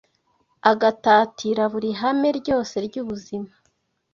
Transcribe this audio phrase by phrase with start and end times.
[0.71, 3.51] agatatira buri hame ryose ry’ubuzima.